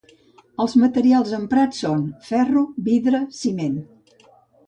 Els 0.63 0.71
materials 0.83 1.33
emprats 1.39 1.83
són: 1.85 2.01
ferro, 2.29 2.63
vidre, 2.87 3.19
ciment. 3.43 3.77